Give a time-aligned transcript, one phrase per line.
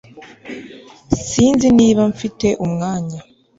[1.27, 3.19] Sinzi niba mfite umwanya